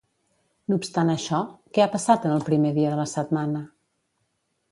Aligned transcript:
No 0.71 0.77
obstant 0.79 1.11
això, 1.15 1.41
què 1.77 1.83
ha 1.85 1.91
passat 1.97 2.25
en 2.29 2.33
el 2.37 2.41
primer 2.49 2.73
dia 2.79 2.93
de 2.95 2.99
la 3.01 3.07
setmana? 3.13 3.65